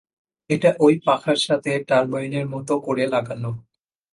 এটা 0.49 0.69
ওই 0.79 0.93
পাখার 1.05 1.37
সাথে 1.47 1.71
টারবাইনের 1.87 2.45
মতো 2.49 2.73
করে 2.79 3.05
লাগানো। 3.07 3.51